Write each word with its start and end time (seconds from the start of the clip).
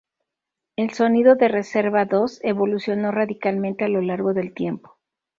El 0.77 0.95
sonido 0.95 1.35
de 1.35 1.47
Reserva 1.47 2.05
Dos 2.05 2.39
evolucionó 2.43 3.11
radicalmente 3.11 3.85
a 3.85 3.87
lo 3.87 4.01
largo 4.01 4.33
del 4.33 4.51
tiempo. 4.51 4.97